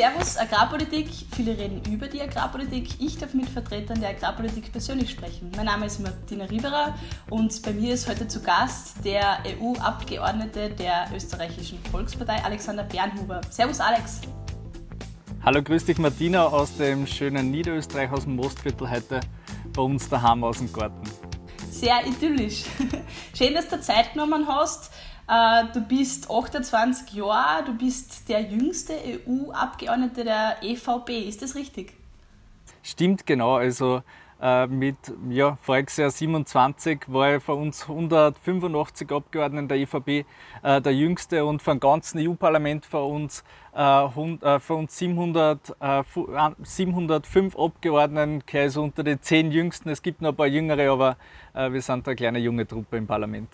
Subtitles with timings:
[0.00, 1.08] Servus Agrarpolitik.
[1.36, 2.88] Viele reden über die Agrarpolitik.
[3.00, 5.52] Ich darf mit Vertretern der Agrarpolitik persönlich sprechen.
[5.54, 6.94] Mein Name ist Martina Rieberer
[7.28, 13.42] und bei mir ist heute zu Gast der EU-Abgeordnete der österreichischen Volkspartei, Alexander Bernhuber.
[13.50, 14.22] Servus Alex.
[15.44, 19.20] Hallo, grüß dich Martina aus dem schönen Niederösterreich, aus dem Mostviertel heute
[19.74, 21.02] bei uns daheim aus dem Garten.
[21.70, 22.64] Sehr idyllisch.
[23.36, 24.90] Schön, dass du Zeit genommen hast.
[25.30, 31.92] Äh, du bist 28 Jahre, du bist der jüngste EU-Abgeordnete der EVP, ist das richtig?
[32.82, 34.02] Stimmt genau, also
[34.42, 34.96] äh, mit
[35.28, 40.24] ja, voriges Jahr 27 war ich von uns 185 Abgeordneten der EVP
[40.64, 45.76] äh, der jüngste und vom ganzen EU-Parlament von uns, äh, von uns 700,
[46.60, 49.90] 705 Abgeordneten, also unter den zehn jüngsten.
[49.90, 51.16] Es gibt noch ein paar jüngere, aber
[51.54, 53.48] wir sind eine kleine junge Truppe im Parlament.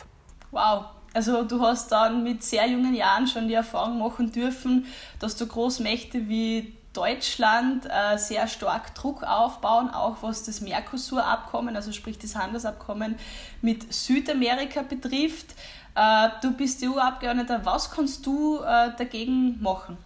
[0.51, 4.85] Wow, also du hast dann mit sehr jungen Jahren schon die Erfahrung machen dürfen,
[5.19, 11.93] dass du Großmächte wie Deutschland äh, sehr stark Druck aufbauen, auch was das Mercosur-Abkommen, also
[11.93, 13.15] sprich das Handelsabkommen
[13.63, 15.55] mit Südamerika betrifft.
[15.95, 19.97] Äh, du bist EU-Abgeordneter, was kannst du äh, dagegen machen?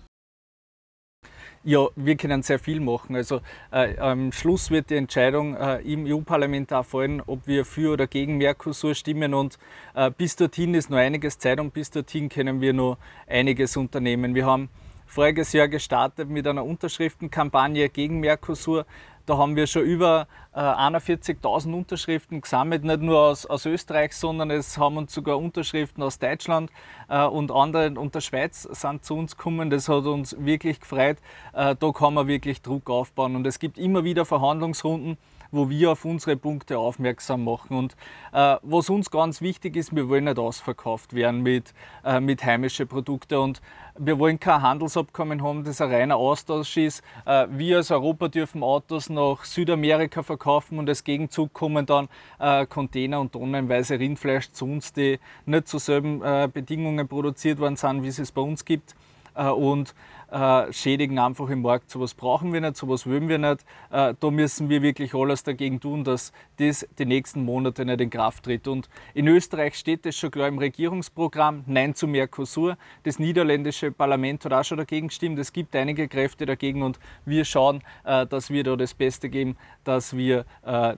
[1.62, 3.14] Ja, wir können sehr viel machen.
[3.14, 7.92] Also äh, am Schluss wird die Entscheidung äh, im EU-Parlament auch fallen, ob wir für
[7.92, 9.34] oder gegen Mercosur stimmen.
[9.34, 9.58] Und
[9.94, 14.34] äh, bis dorthin ist noch einiges Zeit und bis dorthin können wir noch einiges unternehmen.
[14.34, 14.70] Wir haben
[15.04, 18.86] voriges Jahr gestartet mit einer Unterschriftenkampagne gegen Mercosur.
[19.30, 24.50] Da haben wir schon über äh, 41.000 Unterschriften gesammelt, nicht nur aus, aus, Österreich, sondern
[24.50, 26.68] es haben uns sogar Unterschriften aus Deutschland
[27.08, 29.70] äh, und andere und der Schweiz sind zu uns gekommen.
[29.70, 31.18] Das hat uns wirklich gefreut.
[31.52, 35.16] Äh, da kann man wirklich Druck aufbauen und es gibt immer wieder Verhandlungsrunden
[35.52, 37.76] wo wir auf unsere Punkte aufmerksam machen.
[37.76, 37.96] Und
[38.32, 42.88] äh, was uns ganz wichtig ist, wir wollen nicht ausverkauft werden mit, äh, mit heimischen
[42.88, 43.62] Produkten und
[43.98, 47.02] wir wollen kein Handelsabkommen haben, das ein reiner Austausch ist.
[47.26, 52.08] Äh, wir als Europa dürfen Autos nach Südamerika verkaufen und als Gegenzug kommen dann
[52.38, 57.76] äh, Container und tonnenweise Rindfleisch zu uns, die nicht zu selben äh, Bedingungen produziert worden
[57.76, 58.94] sind, wie es es bei uns gibt.
[59.40, 59.94] Äh, und
[60.30, 61.90] äh, schädigen einfach im Markt.
[61.90, 63.64] Sowas brauchen wir nicht, sowas wollen wir nicht.
[63.90, 68.10] Äh, da müssen wir wirklich alles dagegen tun, dass das die nächsten Monate nicht in
[68.10, 68.68] Kraft tritt.
[68.68, 72.76] Und in Österreich steht es schon klar im Regierungsprogramm Nein zu Mercosur.
[73.02, 75.38] Das niederländische Parlament hat auch schon dagegen gestimmt.
[75.38, 80.16] Es gibt einige Kräfte dagegen und wir schauen, dass wir da das Beste geben, dass
[80.16, 80.44] wir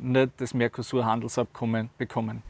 [0.00, 2.42] nicht das Mercosur-Handelsabkommen bekommen.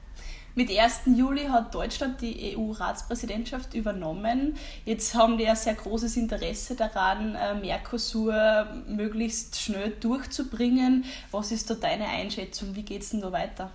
[0.55, 1.03] Mit 1.
[1.17, 4.57] Juli hat Deutschland die EU-Ratspräsidentschaft übernommen.
[4.85, 11.07] Jetzt haben die ein sehr großes Interesse daran, äh, Mercosur möglichst schnell durchzubringen.
[11.31, 12.75] Was ist da deine Einschätzung?
[12.75, 13.71] Wie geht es denn da weiter?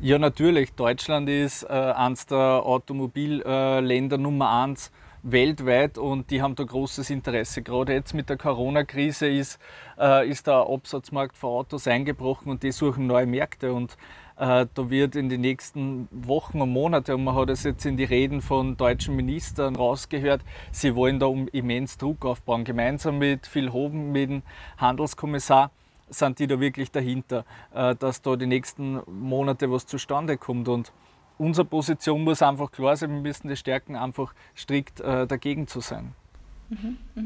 [0.00, 0.72] Ja, natürlich.
[0.72, 4.90] Deutschland ist äh, eines der Automobilländer äh, Nummer eins
[5.22, 7.62] weltweit und die haben da großes Interesse.
[7.62, 9.58] Gerade jetzt mit der Corona-Krise ist,
[9.98, 13.96] äh, ist der Absatzmarkt für Autos eingebrochen und die suchen neue Märkte und
[14.36, 18.04] da wird in den nächsten Wochen und Monaten, und man hat es jetzt in die
[18.04, 20.42] Reden von deutschen Ministern rausgehört,
[20.72, 22.64] sie wollen da um immens Druck aufbauen.
[22.64, 24.42] Gemeinsam mit Phil Hoben, mit dem
[24.76, 25.70] Handelskommissar,
[26.08, 27.44] sind die da wirklich dahinter,
[27.74, 30.68] äh, dass da die nächsten Monate was zustande kommt.
[30.68, 30.92] Und
[31.38, 35.80] unsere Position muss einfach klar sein, wir müssen die Stärken einfach strikt äh, dagegen zu
[35.80, 36.12] sein.
[36.68, 37.22] Mhm, mh.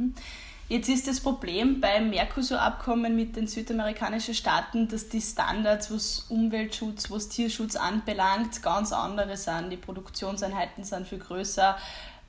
[0.71, 7.11] Jetzt ist das Problem beim Mercosur-Abkommen mit den südamerikanischen Staaten, dass die Standards, was Umweltschutz,
[7.11, 9.71] was Tierschutz anbelangt, ganz andere sind.
[9.71, 11.77] Die Produktionseinheiten sind viel größer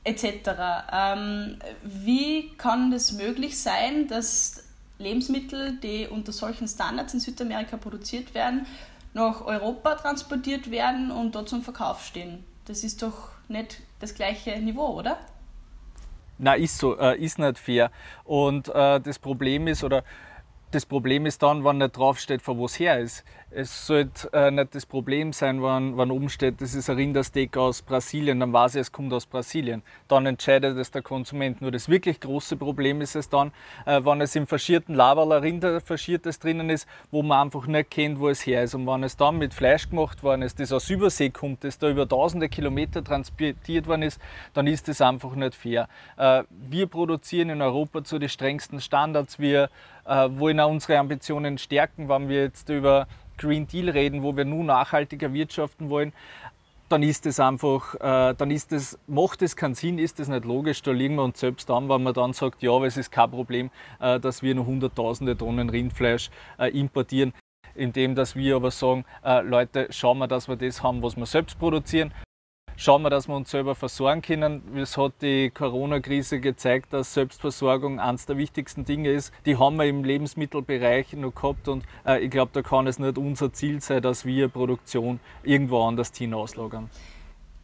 [0.04, 0.24] etc.
[0.92, 4.64] Ähm, wie kann das möglich sein, dass
[4.98, 8.66] Lebensmittel, die unter solchen Standards in Südamerika produziert werden,
[9.14, 12.44] nach Europa transportiert werden und dort zum Verkauf stehen?
[12.66, 15.20] Das ist doch nicht das gleiche Niveau, oder?
[16.44, 17.92] Na, ist so, äh, ist nicht fair.
[18.24, 20.04] Und äh, das Problem ist, oder
[20.72, 23.24] das Problem ist dann, wenn nicht draufsteht, von wo es her ist.
[23.54, 27.58] Es sollte äh, nicht das Problem sein, wenn, wenn oben steht, das ist ein Rindersteak
[27.58, 29.84] aus Brasilien, dann weiß ich, es kommt aus Brasilien.
[30.08, 31.60] Dann entscheidet es der Konsument.
[31.60, 33.52] Nur das wirklich große Problem ist es dann,
[33.86, 37.92] äh, wenn es im faschierten Laberl ein Rinder faschiertes drinnen ist, wo man einfach nicht
[37.92, 38.74] kennt, wo es her ist.
[38.74, 41.90] Und wenn es dann mit Fleisch gemacht worden ist, das aus Übersee kommt, das da
[41.90, 44.22] über tausende Kilometer transportiert worden ist,
[44.54, 45.90] dann ist das einfach nicht fair.
[46.16, 49.40] Äh, wir produzieren in Europa zu den strengsten Standards.
[49.40, 49.70] Wir
[50.06, 53.08] äh, wollen auch unsere Ambitionen stärken, wenn wir jetzt über
[53.42, 56.14] Green Deal reden, wo wir nun nachhaltiger wirtschaften wollen,
[56.90, 60.46] dann ist es einfach, äh, dann ist es, macht es keinen Sinn, ist es nicht
[60.46, 63.12] logisch, da liegen wir uns selbst an, wenn man dann sagt, ja, aber es ist
[63.12, 66.30] kein Problem, äh, dass wir noch hunderttausende Tonnen Rindfleisch
[66.60, 67.34] äh, importieren,
[67.76, 71.26] indem dass wir aber sagen, äh, Leute, schauen wir, dass wir das haben, was wir
[71.26, 72.14] selbst produzieren.
[72.82, 74.76] Schauen wir, dass wir uns selber versorgen können.
[74.76, 79.32] Es hat die Corona-Krise gezeigt, dass Selbstversorgung eines der wichtigsten Dinge ist.
[79.46, 83.20] Die haben wir im Lebensmittelbereich noch gehabt und äh, ich glaube, da kann es nicht
[83.20, 86.90] unser Ziel sein, dass wir Produktion irgendwo anders hinauslagern.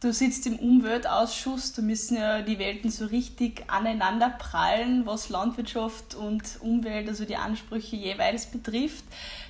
[0.00, 6.14] Du sitzt im Umweltausschuss, da müssen ja die Welten so richtig aneinander prallen, was Landwirtschaft
[6.14, 9.04] und Umwelt, also die Ansprüche jeweils betrifft.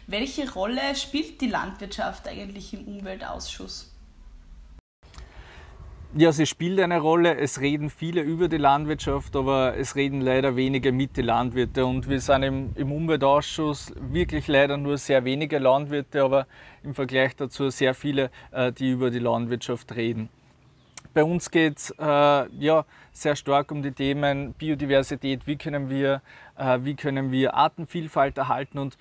[0.06, 3.91] Welche Rolle spielt die Landwirtschaft eigentlich im Umweltausschuss?
[6.16, 7.37] Ja, sie spielt eine Rolle.
[7.37, 11.84] Es reden viele über die Landwirtschaft, aber es reden leider wenige mit den Landwirten.
[11.84, 16.46] Und wir sind im, im, Umweltausschuss wirklich leider nur sehr wenige Landwirte, aber
[16.82, 20.31] im Vergleich dazu sehr viele, äh, die über die Landwirtschaft reden.
[21.12, 26.22] Bei uns geht es äh, ja, sehr stark um die Themen Biodiversität, wie können, wir,
[26.56, 28.96] äh, wie können wir Artenvielfalt erhalten und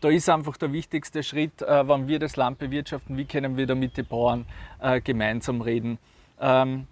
[0.00, 3.66] da ist einfach der wichtigste Schritt, äh, wenn wir das Land bewirtschaften, wie können wir
[3.66, 4.46] da mit den Bauern
[4.80, 5.98] äh, gemeinsam reden.
[6.40, 6.86] Ähm,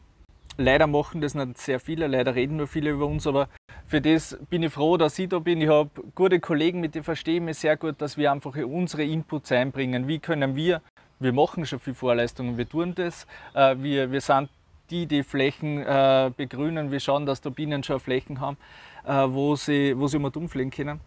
[0.57, 3.49] leider machen das nicht sehr viele, leider reden nur viele über uns, aber
[3.87, 5.61] für das bin ich froh, dass ich da bin.
[5.61, 9.05] Ich habe gute Kollegen, mit denen verstehe ich mich sehr gut, dass wir einfach unsere
[9.05, 10.09] Inputs einbringen.
[10.09, 10.83] Wie können wir,
[11.19, 14.49] wir machen schon viel Vorleistungen, wir tun das, äh, wir, wir sind
[14.91, 18.57] die, die Flächen äh, begrünen, wir schauen, dass da Bienen schon Flächen haben,
[19.05, 21.01] äh, wo, sie, wo sie mal umfliegen können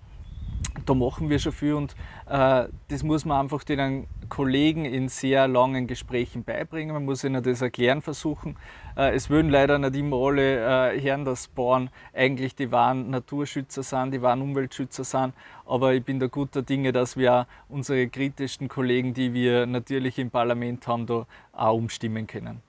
[0.85, 1.95] da machen wir schon viel und
[2.27, 6.93] äh, das muss man einfach den Kollegen in sehr langen Gesprächen beibringen.
[6.93, 8.57] Man muss ihnen das erklären versuchen.
[8.95, 13.83] Äh, es würden leider nicht immer alle äh, hören, dass Bauern eigentlich die wahren Naturschützer
[13.83, 15.33] sind, die wahren Umweltschützer sind.
[15.65, 20.29] Aber ich bin da guter Dinge, dass wir unsere kritischsten Kollegen, die wir natürlich im
[20.29, 22.68] Parlament haben, da auch umstimmen können.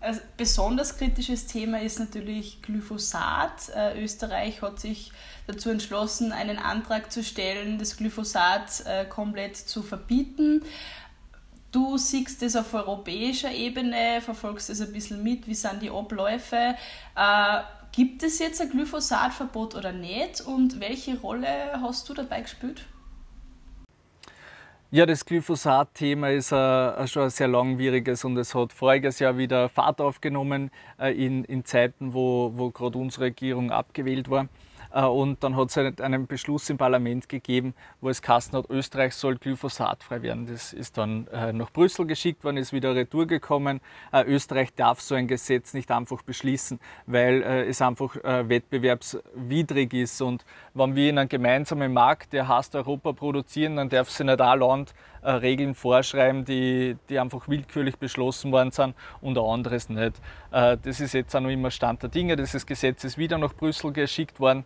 [0.00, 3.70] Ein besonders kritisches Thema ist natürlich Glyphosat.
[3.74, 5.10] Äh, Österreich hat sich
[5.48, 10.62] dazu entschlossen, einen Antrag zu stellen, das Glyphosat äh, komplett zu verbieten.
[11.72, 16.76] Du siehst das auf europäischer Ebene, verfolgst das ein bisschen mit, wie sind die Abläufe.
[17.16, 17.60] Äh,
[17.90, 22.84] gibt es jetzt ein Glyphosatverbot oder nicht und welche Rolle hast du dabei gespielt?
[24.90, 29.68] Ja, das Glyphosat-Thema ist äh, schon ein sehr langwieriges und es hat voriges Jahr wieder
[29.68, 34.48] Fahrt aufgenommen äh, in, in Zeiten, wo, wo gerade unsere Regierung abgewählt war.
[34.92, 39.14] Äh, und dann hat es einen Beschluss im Parlament gegeben, wo es Kasten hat, Österreich
[39.14, 40.46] soll glyphosatfrei werden.
[40.46, 43.80] Das ist dann äh, nach Brüssel geschickt worden, ist wieder retour gekommen.
[44.12, 50.20] Äh, Österreich darf so ein Gesetz nicht einfach beschließen, weil es einfach wettbewerbswidrig ist.
[50.20, 50.44] Und
[50.74, 54.58] wenn wir in einem gemeinsamen Markt, der heißt Europa, produzieren, dann darf sich nicht ein
[54.58, 60.20] Land Regeln vorschreiben, die, die einfach willkürlich beschlossen worden sind und ein anderes nicht.
[60.50, 62.36] das ist jetzt auch noch immer Stand der Dinge.
[62.36, 64.64] Das Gesetz ist wieder nach Brüssel geschickt worden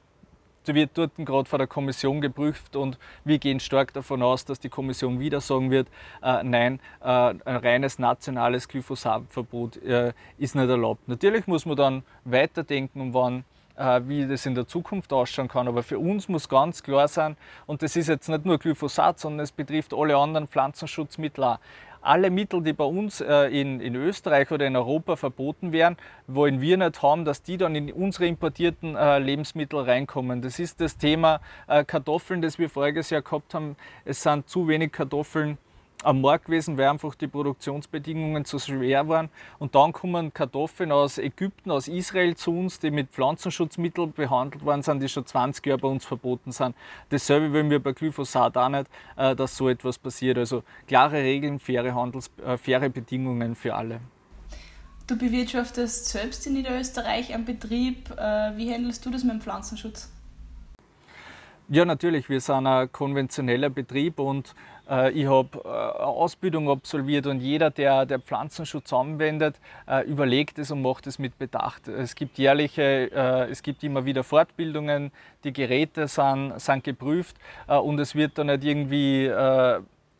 [0.66, 4.68] wird dort gerade vor der Kommission geprüft und wir gehen stark davon aus, dass die
[4.68, 5.88] Kommission wieder sagen wird,
[6.22, 11.08] äh, nein, äh, ein reines nationales Glyphosatverbot äh, ist nicht erlaubt.
[11.08, 13.44] Natürlich muss man dann weiterdenken, um wann
[13.76, 15.68] äh, wie das in der Zukunft ausschauen kann.
[15.68, 17.36] Aber für uns muss ganz klar sein,
[17.66, 21.58] und das ist jetzt nicht nur Glyphosat, sondern es betrifft alle anderen Pflanzenschutzmittel auch
[22.02, 25.96] alle Mittel, die bei uns äh, in, in Österreich oder in Europa verboten werden,
[26.26, 30.42] wollen wir nicht haben, dass die dann in unsere importierten äh, Lebensmittel reinkommen.
[30.42, 33.76] Das ist das Thema äh, Kartoffeln, das wir voriges Jahr gehabt haben.
[34.04, 35.58] Es sind zu wenig Kartoffeln
[36.04, 39.28] am Markt gewesen, weil einfach die Produktionsbedingungen zu schwer waren.
[39.58, 44.82] Und dann kommen Kartoffeln aus Ägypten, aus Israel zu uns, die mit Pflanzenschutzmitteln behandelt worden
[44.82, 46.74] sind, die schon 20 Jahre bei uns verboten sind.
[47.10, 50.38] Dasselbe wollen wir bei Glyphosat auch nicht, äh, dass so etwas passiert.
[50.38, 54.00] Also klare Regeln, faire, Handels, äh, faire Bedingungen für alle.
[55.06, 58.10] Du bewirtschaftest selbst in Niederösterreich einen Betrieb.
[58.12, 60.10] Äh, wie handelst du das mit dem Pflanzenschutz?
[61.68, 62.28] Ja, natürlich.
[62.28, 64.54] Wir sind ein konventioneller Betrieb und
[65.10, 69.56] ich habe äh, eine Ausbildung absolviert und jeder, der, der Pflanzenschutz anwendet,
[69.88, 71.88] äh, überlegt es und macht es mit Bedacht.
[71.88, 73.10] Es gibt jährliche,
[73.50, 75.12] es gibt immer wieder Fortbildungen,
[75.44, 79.30] die Geräte sind, sind geprüft und es wird dann nicht irgendwie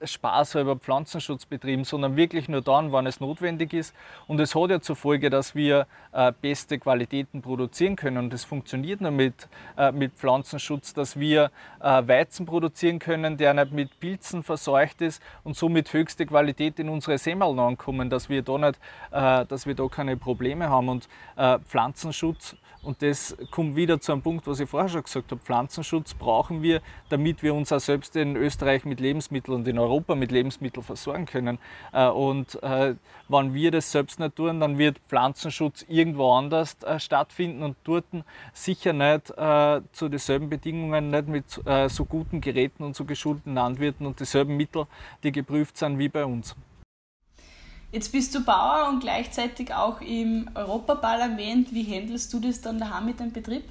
[0.04, 3.94] spaßhalber Pflanzenschutz betrieben, sondern wirklich nur dann, wann es notwendig ist.
[4.26, 8.18] Und es hat ja zur Folge, dass wir äh, beste Qualitäten produzieren können.
[8.18, 13.54] Und das funktioniert nur mit, äh, mit Pflanzenschutz, dass wir äh, Weizen produzieren können, der
[13.54, 18.42] nicht mit Pilzen verseucht ist und somit höchste Qualität in unsere Semmeln ankommen, dass wir
[18.42, 18.78] da, nicht,
[19.11, 20.88] äh, dass wir da keine Probleme haben.
[20.88, 25.30] Und äh, Pflanzenschutz und das kommt wieder zu einem Punkt, was ich vorher schon gesagt
[25.30, 25.40] habe.
[25.40, 30.16] Pflanzenschutz brauchen wir, damit wir uns auch selbst in Österreich mit Lebensmitteln und in Europa
[30.16, 31.58] mit Lebensmitteln versorgen können.
[31.92, 32.96] Äh, und äh,
[33.28, 38.04] wenn wir das selbst nicht tun, dann wird Pflanzenschutz irgendwo anders äh, stattfinden und dort
[38.52, 39.32] sicher nicht
[39.92, 44.86] zu denselben Bedingungen, nicht mit so guten Geräten und so geschulten Landwirten und dieselben Mittel,
[45.22, 46.56] die geprüft sind wie bei uns.
[47.92, 51.75] Jetzt bist du Bauer und gleichzeitig auch im Europaparlament.
[51.75, 53.64] Wie handelst du das dann daheim mit deinem Betrieb?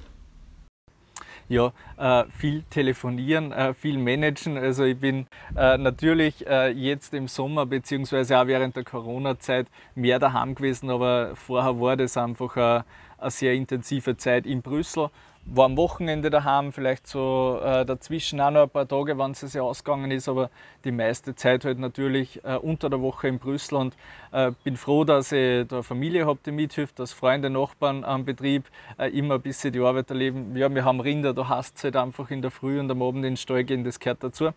[1.50, 4.60] Ja, äh, viel telefonieren, äh, viel managen.
[4.60, 5.26] Also ich bin
[5.58, 11.82] äh, natürlich jetzt im Sommer beziehungsweise auch während der Corona-Zeit mehr daheim gewesen, aber vorher
[11.82, 15.10] war das einfach eine sehr intensive Zeit in Brüssel
[15.46, 19.54] war am Wochenende daheim, vielleicht so äh, dazwischen auch noch ein paar Tage, wenn es
[19.54, 20.50] ja ausgegangen ist, aber
[20.86, 23.96] die meiste Zeit halt natürlich äh, unter der Woche in Brüssel und
[24.32, 28.66] äh, bin froh, dass ich da Familie habe, die mithilft, dass Freunde, Nachbarn am Betrieb
[28.98, 30.56] äh, immer ein bisschen die Arbeit erleben.
[30.56, 33.26] Ja, wir haben Rinder, da hast es halt einfach in der Früh und am Abend
[33.26, 34.52] in den Stall gehen, das gehört dazu.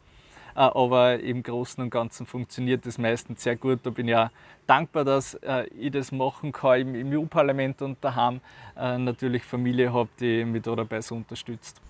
[0.54, 3.80] Äh, aber im Großen und Ganzen funktioniert das meistens sehr gut.
[3.82, 4.30] Da bin ich auch
[4.66, 8.40] dankbar, dass äh, ich das machen kann im EU-Parlament und daheim
[8.76, 11.80] äh, natürlich Familie habe, die mich da dabei so unterstützt.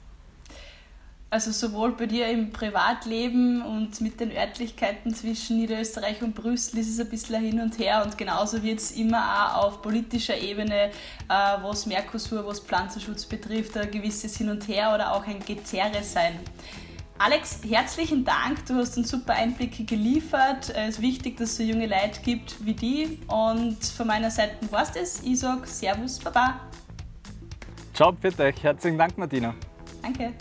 [1.31, 6.89] Also sowohl bei dir im Privatleben und mit den Örtlichkeiten zwischen Niederösterreich und Brüssel ist
[6.89, 10.93] es ein bisschen hin und her und genauso wird es immer auch auf politischer Ebene,
[11.27, 16.39] was Mercosur, was Pflanzenschutz betrifft, ein gewisses Hin und Her oder auch ein Gezerre sein.
[17.17, 18.67] Alex, herzlichen Dank.
[18.67, 20.71] Du hast uns super Einblicke geliefert.
[20.71, 23.21] Es ist wichtig, dass es so junge Leute gibt wie die.
[23.29, 25.21] Und von meiner Seite war es das.
[25.23, 26.61] Ich sage Servus, Baba.
[27.95, 28.53] Ciao, bitte.
[28.61, 29.55] Herzlichen Dank, Martina.
[30.03, 30.35] Danke.